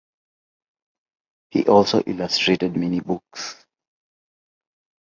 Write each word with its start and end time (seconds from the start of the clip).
He 1.51 1.67
also 1.67 2.01
illustrated 2.01 2.75
many 2.75 3.01
books. 3.01 3.63